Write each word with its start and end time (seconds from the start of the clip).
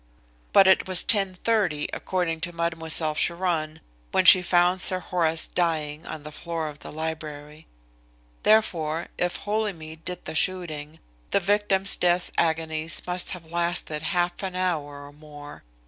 But 0.51 0.67
it 0.67 0.87
was 0.87 1.03
10.30 1.03 1.89
according 1.93 2.41
to 2.41 2.51
Mademoiselle 2.51 3.13
Chiron 3.13 3.81
when 4.11 4.25
she 4.25 4.41
found 4.41 4.81
Sir 4.81 4.99
Horace 4.99 5.47
dying 5.47 6.07
on 6.07 6.23
the 6.23 6.31
floor 6.31 6.69
of 6.69 6.79
the 6.79 6.91
library. 6.91 7.67
Therefore 8.41 9.09
if 9.19 9.35
Holymead 9.37 10.03
did 10.03 10.25
the 10.25 10.33
shooting, 10.33 10.97
the 11.29 11.39
victim's 11.39 11.95
death 11.95 12.31
agonies 12.39 13.03
must 13.05 13.29
have 13.29 13.45
lasted 13.51 14.01
half 14.01 14.41
an 14.41 14.55
hour 14.55 15.05
or 15.05 15.13
more. 15.13 15.61